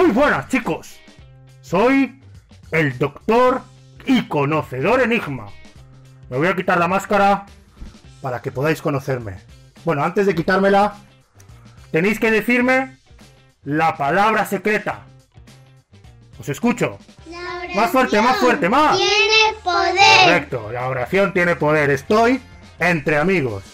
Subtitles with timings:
[0.00, 0.98] Muy buenas, chicos.
[1.60, 2.22] Soy
[2.70, 3.60] el doctor
[4.06, 5.48] y conocedor Enigma.
[6.30, 7.44] Me voy a quitar la máscara
[8.22, 9.36] para que podáis conocerme.
[9.84, 10.94] Bueno, antes de quitármela,
[11.92, 12.96] tenéis que decirme
[13.62, 15.00] la palabra secreta.
[16.38, 16.98] Os escucho.
[17.74, 18.96] Más fuerte, más fuerte, más.
[18.96, 20.24] Tiene poder.
[20.24, 21.90] Correcto, la oración tiene poder.
[21.90, 22.40] Estoy
[22.78, 23.64] entre amigos.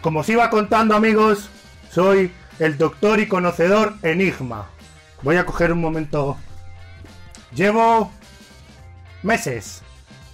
[0.00, 1.50] Como os iba contando, amigos,
[1.90, 4.70] soy el doctor y conocedor Enigma.
[5.22, 6.36] Voy a coger un momento.
[7.54, 8.10] Llevo
[9.22, 9.82] meses,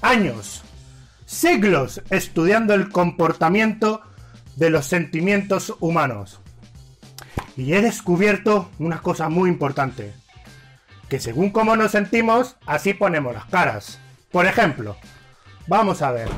[0.00, 0.62] años,
[1.24, 4.02] siglos estudiando el comportamiento
[4.56, 6.40] de los sentimientos humanos.
[7.56, 10.14] Y he descubierto una cosa muy importante.
[11.08, 13.98] Que según cómo nos sentimos, así ponemos las caras.
[14.30, 14.96] Por ejemplo,
[15.66, 16.28] vamos a ver.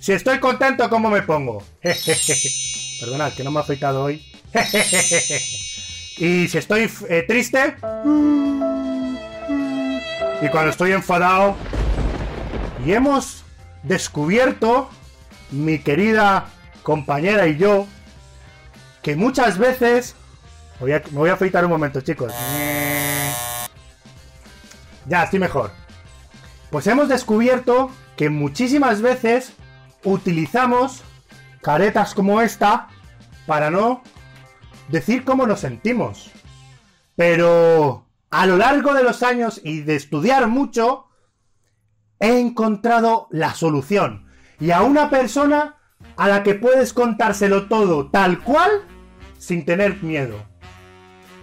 [0.00, 1.62] Si estoy contento, ¿cómo me pongo?
[3.00, 4.26] Perdonad, que no me ha afeitado hoy.
[6.16, 7.74] y si estoy eh, triste.
[10.42, 11.56] Y cuando estoy enfadado.
[12.84, 13.44] Y hemos
[13.82, 14.90] descubierto,
[15.50, 16.46] mi querida
[16.82, 17.86] compañera y yo,
[19.02, 20.16] que muchas veces...
[20.80, 22.32] Voy a- me voy a afeitar un momento, chicos.
[25.06, 25.70] Ya, estoy mejor.
[26.70, 29.52] Pues hemos descubierto que muchísimas veces
[30.04, 31.02] utilizamos
[31.60, 32.88] caretas como esta
[33.46, 34.02] para no
[34.88, 36.30] decir cómo nos sentimos.
[37.16, 41.06] Pero a lo largo de los años y de estudiar mucho,
[42.18, 44.26] he encontrado la solución.
[44.60, 45.76] Y a una persona
[46.16, 48.70] a la que puedes contárselo todo tal cual
[49.38, 50.36] sin tener miedo.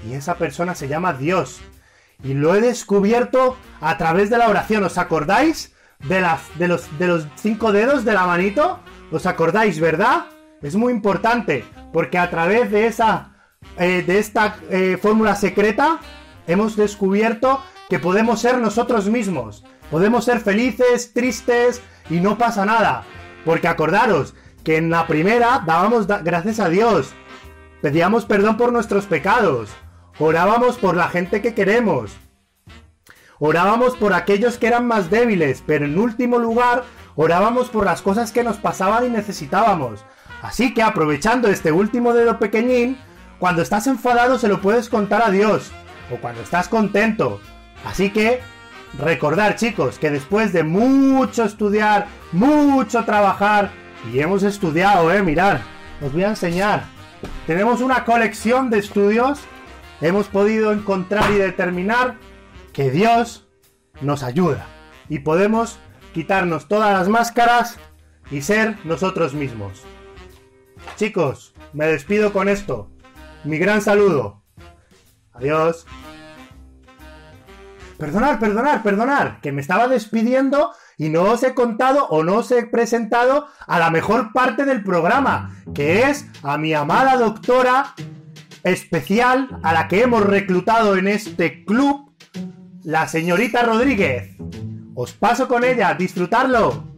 [0.08, 1.60] Y esa persona se llama Dios.
[2.24, 4.84] Y lo he descubierto a través de la oración.
[4.84, 5.74] ¿Os acordáis
[6.08, 8.80] de, las, de, los, de los cinco dedos de la manito?
[9.12, 10.28] ¿Os acordáis, verdad?
[10.62, 11.66] Es muy importante.
[11.92, 13.36] Porque a través de esa.
[13.80, 16.00] Eh, de esta eh, fórmula secreta.
[16.48, 19.64] Hemos descubierto que podemos ser nosotros mismos.
[19.90, 23.04] Podemos ser felices, tristes y no pasa nada.
[23.46, 27.14] Porque acordaros que en la primera dábamos gracias a Dios.
[27.82, 29.70] Pedíamos perdón por nuestros pecados.
[30.20, 32.12] Orábamos por la gente que queremos.
[33.40, 36.84] Orábamos por aquellos que eran más débiles, pero en último lugar,
[37.16, 40.04] orábamos por las cosas que nos pasaban y necesitábamos.
[40.42, 42.98] Así que aprovechando este último dedo pequeñín,
[43.40, 45.72] cuando estás enfadado se lo puedes contar a Dios,
[46.12, 47.40] o cuando estás contento.
[47.86, 48.42] Así que
[48.98, 53.72] recordar chicos que después de mucho estudiar, mucho trabajar,
[54.14, 55.62] y hemos estudiado, eh, mirar,
[56.02, 56.84] os voy a enseñar.
[57.48, 59.40] Tenemos una colección de estudios,
[60.02, 62.16] hemos podido encontrar y determinar
[62.74, 63.48] que Dios
[64.02, 64.66] nos ayuda
[65.10, 65.80] y podemos
[66.14, 67.78] quitarnos todas las máscaras
[68.32, 69.84] y ser nosotros mismos.
[70.96, 72.90] Chicos, me despido con esto.
[73.44, 74.44] Mi gran saludo.
[75.34, 75.86] Adiós.
[77.98, 82.52] Perdonar, perdonar, perdonar, que me estaba despidiendo y no os he contado o no os
[82.52, 87.94] he presentado a la mejor parte del programa, que es a mi amada doctora
[88.64, 92.14] especial a la que hemos reclutado en este club,
[92.84, 94.36] la señorita Rodríguez.
[94.96, 96.89] Os paso con ella, disfrutarlo.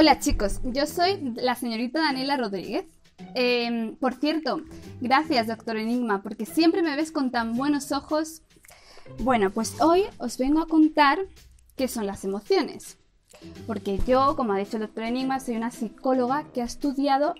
[0.00, 2.84] Hola chicos, yo soy la señorita Daniela Rodríguez.
[3.34, 4.60] Eh, por cierto,
[5.00, 8.42] gracias doctor Enigma, porque siempre me ves con tan buenos ojos.
[9.18, 11.18] Bueno, pues hoy os vengo a contar
[11.74, 12.96] qué son las emociones.
[13.66, 17.34] Porque yo, como ha dicho el doctor Enigma, soy una psicóloga que ha estudiado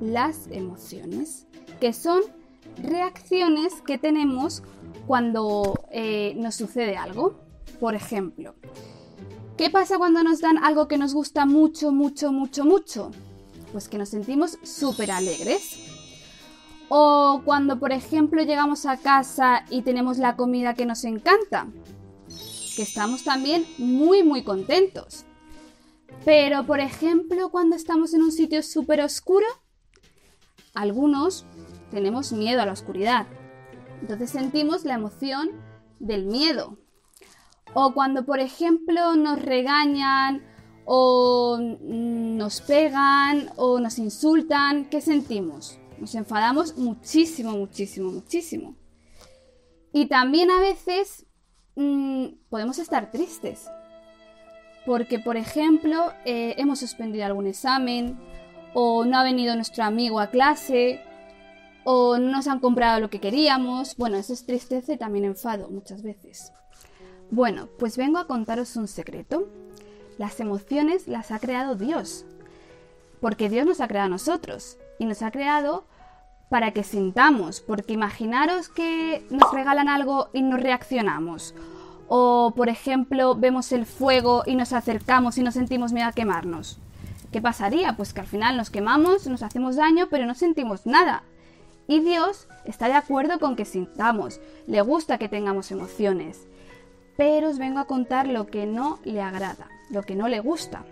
[0.00, 1.46] las emociones,
[1.78, 2.22] que son
[2.82, 4.64] reacciones que tenemos
[5.06, 7.38] cuando eh, nos sucede algo.
[7.78, 8.56] Por ejemplo,
[9.60, 13.10] ¿Qué pasa cuando nos dan algo que nos gusta mucho, mucho, mucho, mucho?
[13.72, 15.78] Pues que nos sentimos súper alegres.
[16.88, 21.66] O cuando, por ejemplo, llegamos a casa y tenemos la comida que nos encanta.
[22.74, 25.26] Que estamos también muy, muy contentos.
[26.24, 29.46] Pero, por ejemplo, cuando estamos en un sitio súper oscuro,
[30.72, 31.44] algunos
[31.90, 33.26] tenemos miedo a la oscuridad.
[34.00, 35.50] Entonces sentimos la emoción
[35.98, 36.78] del miedo.
[37.74, 40.42] O cuando, por ejemplo, nos regañan
[40.84, 45.78] o mm, nos pegan o nos insultan, ¿qué sentimos?
[45.98, 48.74] Nos enfadamos muchísimo, muchísimo, muchísimo.
[49.92, 51.26] Y también a veces
[51.76, 53.68] mm, podemos estar tristes.
[54.86, 58.18] Porque, por ejemplo, eh, hemos suspendido algún examen
[58.72, 61.02] o no ha venido nuestro amigo a clase
[61.84, 63.96] o no nos han comprado lo que queríamos.
[63.96, 66.52] Bueno, eso es tristeza y también enfado muchas veces.
[67.30, 69.48] Bueno, pues vengo a contaros un secreto.
[70.18, 72.24] Las emociones las ha creado Dios.
[73.20, 74.78] Porque Dios nos ha creado a nosotros.
[74.98, 75.84] Y nos ha creado
[76.48, 77.60] para que sintamos.
[77.60, 81.54] Porque imaginaros que nos regalan algo y nos reaccionamos.
[82.08, 86.78] O, por ejemplo, vemos el fuego y nos acercamos y nos sentimos miedo a quemarnos.
[87.30, 87.96] ¿Qué pasaría?
[87.96, 91.22] Pues que al final nos quemamos, nos hacemos daño, pero no sentimos nada.
[91.86, 96.48] Y Dios está de acuerdo con que sintamos, le gusta que tengamos emociones.
[97.20, 100.86] Pero os vengo a contar lo que no le agrada, lo que no le gusta.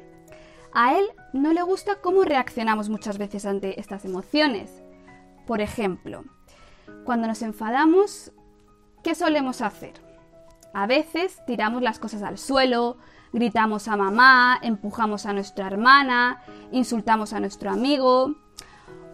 [0.75, 4.83] A Él no le gusta cómo reaccionamos muchas veces ante estas emociones.
[5.47, 6.25] Por ejemplo,
[7.07, 8.31] cuando nos enfadamos,
[9.03, 9.95] ¿qué solemos hacer?
[10.75, 12.99] A veces tiramos las cosas al suelo,
[13.33, 16.43] gritamos a mamá, empujamos a nuestra hermana,
[16.73, 18.37] insultamos a nuestro amigo.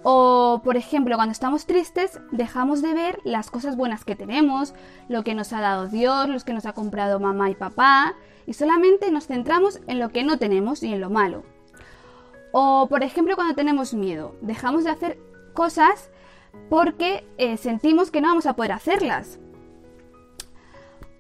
[0.07, 4.75] O, por ejemplo, cuando estamos tristes, dejamos de ver las cosas buenas que tenemos,
[5.09, 8.15] lo que nos ha dado Dios, los que nos ha comprado mamá y papá,
[8.47, 11.43] y solamente nos centramos en lo que no tenemos y en lo malo.
[12.53, 15.19] O, por ejemplo, cuando tenemos miedo, dejamos de hacer
[15.55, 16.11] cosas
[16.69, 19.39] porque eh, sentimos que no vamos a poder hacerlas.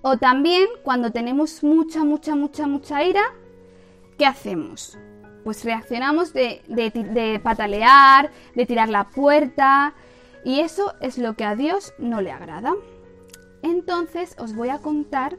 [0.02, 3.22] O también cuando tenemos mucha, mucha, mucha, mucha ira,
[4.19, 4.98] ¿qué hacemos?
[5.44, 9.94] Pues reaccionamos de, patalear, de tirar la puerta,
[10.44, 12.75] y eso es lo que a Dios no le agrada.
[13.62, 15.37] Entonces os voy a contar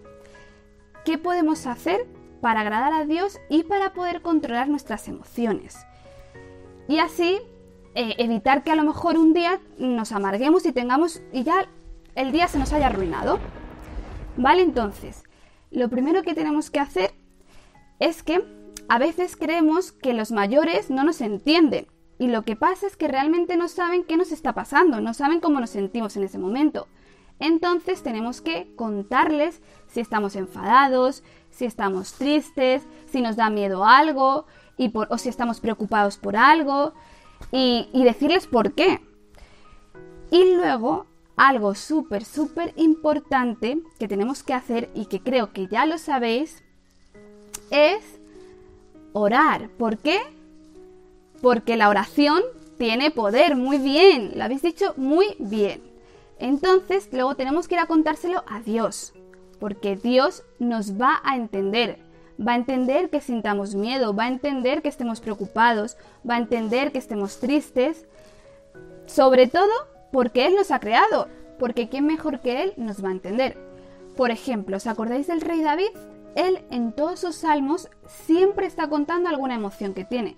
[1.04, 2.08] qué podemos hacer
[2.42, 5.78] para agradar a Dios y para poder controlar nuestras emociones.
[6.88, 7.40] Y así
[7.94, 11.68] eh, evitar que a lo mejor un día nos amarguemos y tengamos y ya
[12.16, 13.40] el día se nos haya arruinado.
[14.38, 15.24] Vale, entonces,
[15.72, 17.14] lo primero que tenemos que hacer
[18.00, 18.44] es que
[18.88, 21.88] a veces creemos que los mayores no nos entienden
[22.18, 25.40] y lo que pasa es que realmente no saben qué nos está pasando, no saben
[25.40, 26.88] cómo nos sentimos en ese momento.
[27.40, 34.46] Entonces tenemos que contarles si estamos enfadados, si estamos tristes, si nos da miedo algo
[34.78, 36.94] y o si estamos preocupados por algo
[37.52, 39.02] y, y decirles por qué.
[40.32, 45.86] Y luego algo súper, súper importante que tenemos que hacer y que creo que ya
[45.86, 46.64] lo sabéis
[47.72, 48.22] es
[49.16, 49.70] orar.
[49.78, 50.20] ¿Por qué?
[51.42, 52.42] Porque la oración
[52.78, 55.82] tiene poder, muy bien, lo habéis dicho muy bien.
[56.38, 59.14] Entonces, luego tenemos que ir a contárselo a Dios,
[59.60, 61.98] porque Dios nos va a entender,
[62.46, 65.96] va a entender que sintamos miedo, va a entender que estemos preocupados,
[66.30, 68.06] va a entender que estemos tristes,
[69.06, 69.72] sobre todo
[70.12, 73.58] porque Él nos ha creado, porque ¿quién mejor que Él nos va a entender?
[74.18, 76.15] Por ejemplo, ¿os acordáis del rey David?
[76.36, 80.38] Él en todos sus salmos siempre está contando alguna emoción que tiene,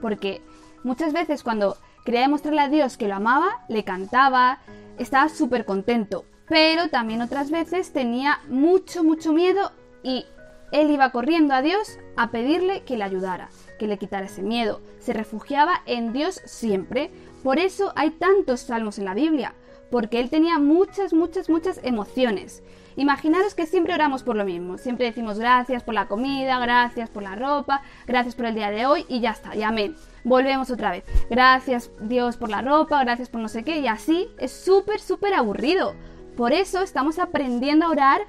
[0.00, 0.42] porque
[0.84, 4.60] muchas veces cuando quería demostrarle a Dios que lo amaba, le cantaba,
[4.98, 9.72] estaba súper contento, pero también otras veces tenía mucho, mucho miedo
[10.02, 10.26] y
[10.70, 14.80] él iba corriendo a Dios a pedirle que le ayudara, que le quitara ese miedo.
[15.00, 17.10] Se refugiaba en Dios siempre,
[17.42, 19.54] por eso hay tantos salmos en la Biblia,
[19.90, 22.62] porque él tenía muchas, muchas, muchas emociones.
[22.98, 27.22] Imaginaros que siempre oramos por lo mismo, siempre decimos gracias por la comida, gracias por
[27.22, 29.94] la ropa, gracias por el día de hoy y ya está, y amén.
[30.24, 31.04] Volvemos otra vez.
[31.30, 35.34] Gracias Dios por la ropa, gracias por no sé qué, y así es súper, súper
[35.34, 35.94] aburrido.
[36.36, 38.20] Por eso estamos aprendiendo a orar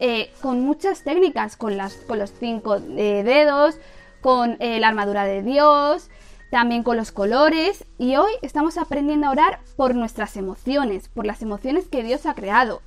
[0.00, 1.94] eh, con muchas técnicas, con, los
[2.38, 3.78] cinco eh, dedos,
[4.20, 6.10] con eh, la armadura de Dios,
[6.50, 11.40] también con los colores y hoy estamos aprendiendo a orar por nuestras emociones, por las
[11.40, 12.82] emociones que Dios ha creado.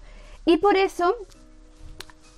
[0.45, 1.15] Y por eso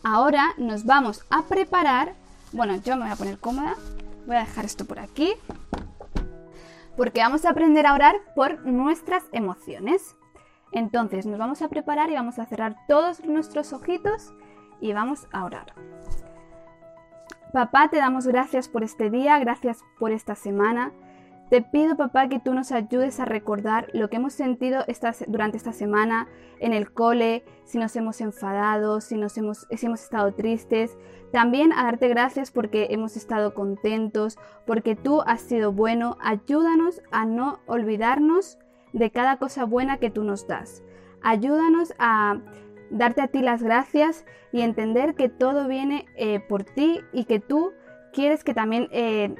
[0.03, 2.13] ahora nos vamos a preparar,
[2.51, 3.75] bueno, yo me voy a poner cómoda,
[4.27, 5.33] voy a dejar esto por aquí,
[6.95, 10.15] porque vamos a aprender a orar por nuestras emociones.
[10.71, 14.33] Entonces nos vamos a preparar y vamos a cerrar todos nuestros ojitos
[14.81, 15.73] y vamos a orar.
[17.53, 20.91] Papá, te damos gracias por este día, gracias por esta semana.
[21.49, 24.83] Te pido, papá, que tú nos ayudes a recordar lo que hemos sentido
[25.27, 26.27] durante esta semana
[26.59, 30.97] en el cole, si nos hemos enfadado, si, nos hemos, si hemos estado tristes.
[31.31, 36.17] También a darte gracias porque hemos estado contentos, porque tú has sido bueno.
[36.19, 38.57] Ayúdanos a no olvidarnos
[38.93, 40.81] de cada cosa buena que tú nos das.
[41.21, 42.39] Ayúdanos a
[42.89, 47.39] darte a ti las gracias y entender que todo viene eh, por ti y que
[47.39, 47.73] tú
[48.13, 49.35] quieres que también eh,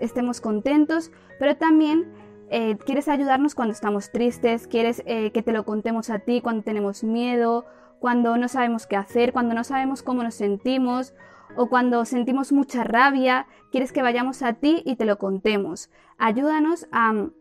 [0.00, 2.12] estemos contentos pero también
[2.50, 6.62] eh, quieres ayudarnos cuando estamos tristes, quieres eh, que te lo contemos a ti cuando
[6.62, 7.66] tenemos miedo,
[8.00, 11.14] cuando no sabemos qué hacer, cuando no sabemos cómo nos sentimos
[11.56, 15.90] o cuando sentimos mucha rabia, quieres que vayamos a ti y te lo contemos.
[16.16, 17.32] Ayúdanos a mm,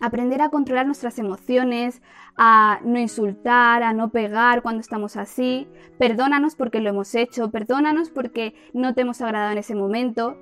[0.00, 2.02] aprender a controlar nuestras emociones,
[2.36, 5.68] a no insultar, a no pegar cuando estamos así.
[5.98, 10.36] Perdónanos porque lo hemos hecho, perdónanos porque no te hemos agradado en ese momento.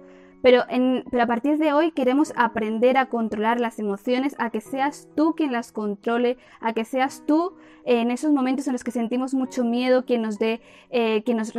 [0.44, 5.34] Pero, a partir de hoy queremos aprender a controlar las emociones, a que seas tú
[5.34, 7.54] quien las controle, a que seas tú
[7.86, 10.60] en esos momentos en los que sentimos mucho miedo, quien nos dé,
[10.90, 11.54] eh, quien nos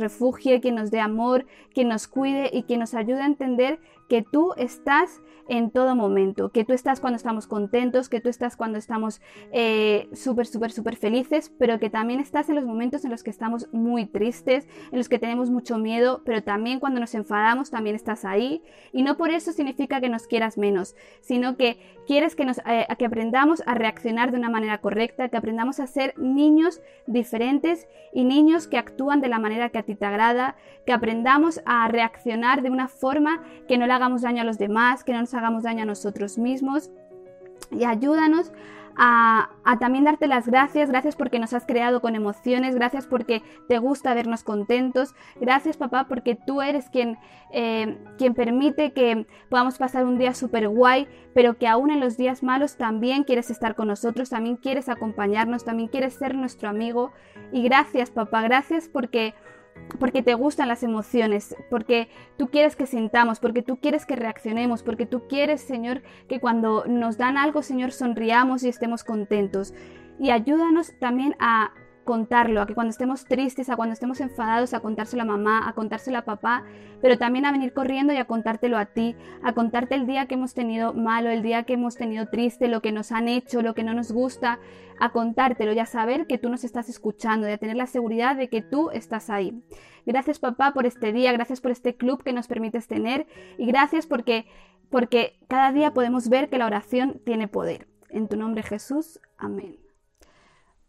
[0.00, 4.22] refugie, quien nos dé amor, quien nos cuide y quien nos ayude a entender que
[4.22, 8.78] tú estás en todo momento, que tú estás cuando estamos contentos, que tú estás cuando
[8.78, 9.20] estamos
[9.52, 13.30] eh, súper, súper, súper felices, pero que también estás en los momentos en los que
[13.30, 17.96] estamos muy tristes, en los que tenemos mucho miedo, pero también cuando nos enfadamos también
[17.96, 18.62] estás ahí.
[18.92, 23.06] Y no por eso significa que nos quieras menos, sino que quieres que, eh, que
[23.06, 28.68] aprendamos a reaccionar de una manera correcta, que aprendamos a ser niños diferentes y niños
[28.68, 32.70] que actúan de la manera que a ti te agrada, que aprendamos a reaccionar de
[32.70, 35.82] una forma que no le hagamos daño a los demás, que no nos hagamos daño
[35.82, 36.90] a nosotros mismos.
[37.74, 38.52] Y ayúdanos
[38.96, 39.50] a,
[39.80, 44.14] también darte las gracias, gracias porque nos has creado con emociones, gracias porque te gusta
[44.14, 47.18] vernos contentos, gracias papá porque tú eres quien,
[47.52, 52.16] eh, quien permite que podamos pasar un día súper guay, pero que aún en los
[52.16, 57.12] días malos también quieres estar con nosotros, también quieres acompañarnos, también quieres ser nuestro amigo.
[57.52, 59.34] Y gracias papá, gracias porque
[59.98, 64.82] porque te gustan las emociones, porque tú quieres que sintamos, porque tú quieres que reaccionemos,
[64.82, 69.74] porque tú quieres, Señor, que cuando nos dan algo, Señor, sonriamos y estemos contentos.
[70.18, 71.72] Y ayúdanos también a
[72.04, 75.72] contarlo, a que cuando estemos tristes, a cuando estemos enfadados, a contárselo a mamá, a
[75.72, 76.64] contárselo a papá,
[77.02, 80.34] pero también a venir corriendo y a contártelo a ti, a contarte el día que
[80.34, 83.74] hemos tenido malo, el día que hemos tenido triste, lo que nos han hecho, lo
[83.74, 84.58] que no nos gusta,
[84.98, 88.36] a contártelo y a saber que tú nos estás escuchando y a tener la seguridad
[88.36, 89.62] de que tú estás ahí.
[90.06, 93.26] Gracias papá por este día, gracias por este club que nos permites tener
[93.58, 94.46] y gracias porque,
[94.90, 97.88] porque cada día podemos ver que la oración tiene poder.
[98.10, 99.83] En tu nombre Jesús, amén.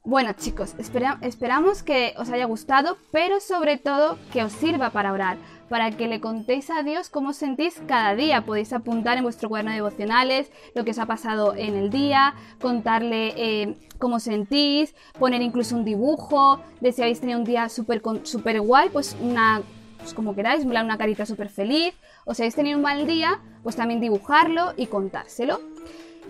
[0.05, 5.37] Bueno chicos, esperamos que os haya gustado, pero sobre todo que os sirva para orar,
[5.67, 8.45] para que le contéis a Dios cómo sentís cada día.
[8.45, 12.35] Podéis apuntar en vuestro cuaderno de devocionales lo que os ha pasado en el día,
[12.61, 18.03] contarle eh, cómo sentís, poner incluso un dibujo de si habéis tenido un día súper
[18.25, 19.63] super guay, pues una,
[19.97, 21.95] pues como queráis, una carita súper feliz,
[22.25, 25.61] o si habéis tenido un mal día, pues también dibujarlo y contárselo.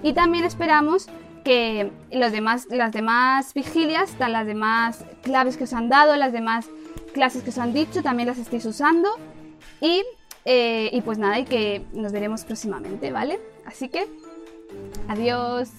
[0.01, 1.07] Y también esperamos
[1.45, 6.67] que los demás, las demás vigilias, las demás claves que os han dado, las demás
[7.13, 9.09] clases que os han dicho, también las estéis usando.
[9.79, 10.03] Y,
[10.43, 13.39] eh, y pues nada, y que nos veremos próximamente, ¿vale?
[13.65, 14.07] Así que,
[15.07, 15.69] adiós.